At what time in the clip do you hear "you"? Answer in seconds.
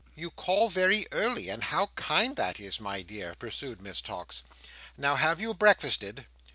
0.15-0.31, 5.39-5.53